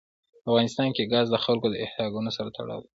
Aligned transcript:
په 0.43 0.47
افغانستان 0.51 0.89
کې 0.95 1.09
ګاز 1.13 1.27
د 1.31 1.35
خلکو 1.45 1.67
د 1.69 1.75
اعتقاداتو 1.83 2.35
سره 2.37 2.49
تړاو 2.55 2.79
لري. 2.81 2.87